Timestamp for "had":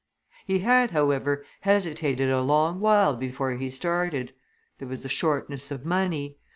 0.61-0.89